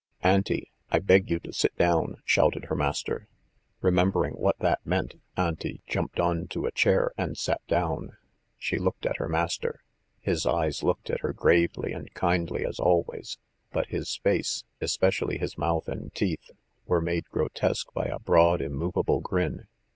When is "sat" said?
7.37-7.61